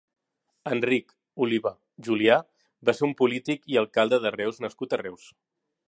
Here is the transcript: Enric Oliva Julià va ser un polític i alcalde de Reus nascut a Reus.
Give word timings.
Enric 0.75 1.11
Oliva 1.45 1.73
Julià 2.07 2.39
va 2.91 2.97
ser 3.01 3.05
un 3.09 3.15
polític 3.21 3.71
i 3.75 3.79
alcalde 3.83 4.21
de 4.25 4.33
Reus 4.39 4.63
nascut 4.67 4.99
a 4.99 5.05
Reus. 5.05 5.31